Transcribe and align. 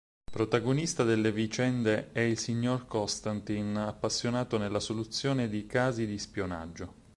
Protagonista 0.31 1.03
delle 1.03 1.31
vicende 1.31 2.11
è 2.11 2.21
il 2.21 2.35
Signor 2.39 2.87
Konstantin, 2.87 3.77
appassionato 3.77 4.57
nella 4.57 4.79
soluzione 4.79 5.47
di 5.47 5.67
casi 5.67 6.07
di 6.07 6.17
spionaggio. 6.17 6.93